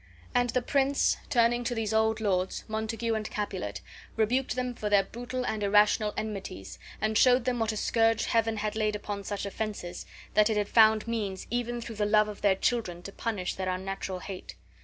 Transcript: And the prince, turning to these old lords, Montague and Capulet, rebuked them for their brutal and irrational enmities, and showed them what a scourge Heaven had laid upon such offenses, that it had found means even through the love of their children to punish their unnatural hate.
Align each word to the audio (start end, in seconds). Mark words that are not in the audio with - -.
And 0.33 0.49
the 0.49 0.63
prince, 0.63 1.17
turning 1.29 1.63
to 1.63 1.75
these 1.75 1.93
old 1.93 2.19
lords, 2.19 2.63
Montague 2.67 3.13
and 3.13 3.29
Capulet, 3.29 3.81
rebuked 4.17 4.55
them 4.55 4.73
for 4.73 4.89
their 4.89 5.03
brutal 5.03 5.45
and 5.45 5.61
irrational 5.61 6.11
enmities, 6.17 6.79
and 6.99 7.15
showed 7.15 7.45
them 7.45 7.59
what 7.59 7.71
a 7.71 7.77
scourge 7.77 8.25
Heaven 8.25 8.57
had 8.57 8.75
laid 8.75 8.95
upon 8.95 9.23
such 9.23 9.45
offenses, 9.45 10.07
that 10.33 10.49
it 10.49 10.57
had 10.57 10.69
found 10.69 11.07
means 11.07 11.45
even 11.51 11.81
through 11.81 11.97
the 11.97 12.05
love 12.07 12.29
of 12.29 12.41
their 12.41 12.55
children 12.55 13.03
to 13.03 13.11
punish 13.11 13.53
their 13.53 13.69
unnatural 13.69 14.21
hate. 14.21 14.55